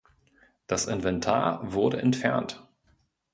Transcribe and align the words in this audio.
Das 0.65 0.87
Inventar 0.87 1.73
wurde 1.73 2.01
entfernt. 2.01 2.67